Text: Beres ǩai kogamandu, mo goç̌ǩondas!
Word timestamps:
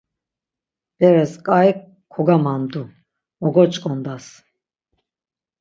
Beres 0.99 1.33
ǩai 1.45 1.69
kogamandu, 2.13 2.81
mo 3.39 3.47
goç̌ǩondas! 3.55 4.25